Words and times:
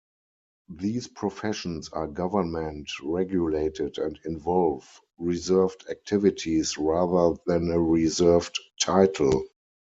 These 0.77 1.09
professions 1.09 1.89
are 1.89 2.07
government 2.07 2.89
regulated 3.03 3.99
and 3.99 4.19
involve 4.25 4.99
reserved 5.19 5.85
activities 5.91 6.75
rather 6.75 7.37
than 7.45 7.69
a 7.69 7.79
reserved 7.79 8.59
title. 8.79 9.45